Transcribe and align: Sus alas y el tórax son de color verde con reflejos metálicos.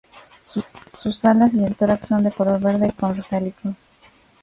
Sus 0.99 1.23
alas 1.25 1.53
y 1.53 1.63
el 1.63 1.75
tórax 1.75 2.07
son 2.07 2.23
de 2.23 2.31
color 2.31 2.59
verde 2.59 2.91
con 2.99 3.13
reflejos 3.13 3.17
metálicos. 3.63 3.75